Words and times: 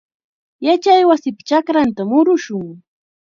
Yachaywasipa 0.65 1.41
chakrantam 1.49 2.07
murushun. 2.09 2.65